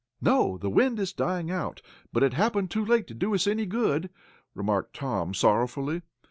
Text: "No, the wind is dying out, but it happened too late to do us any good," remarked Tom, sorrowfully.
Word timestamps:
"No, 0.19 0.57
the 0.57 0.67
wind 0.71 0.97
is 0.97 1.13
dying 1.13 1.51
out, 1.51 1.79
but 2.11 2.23
it 2.23 2.33
happened 2.33 2.71
too 2.71 2.83
late 2.83 3.05
to 3.05 3.13
do 3.13 3.35
us 3.35 3.45
any 3.45 3.67
good," 3.67 4.09
remarked 4.55 4.95
Tom, 4.95 5.35
sorrowfully. 5.35 6.01